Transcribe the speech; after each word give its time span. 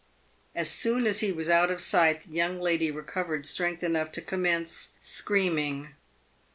As 0.55 0.67
soon 0.67 1.05
as 1.05 1.19
he 1.19 1.31
was 1.31 1.47
out 1.47 1.69
of 1.69 1.79
sight, 1.79 2.23
the 2.23 2.31
young 2.31 2.59
lady 2.59 2.89
recovered 2.89 3.45
strength 3.45 3.83
enough 3.83 4.11
to 4.13 4.21
commence 4.23 4.89
screaming. 4.97 5.93